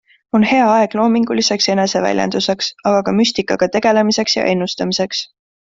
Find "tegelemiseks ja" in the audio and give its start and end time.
3.79-4.51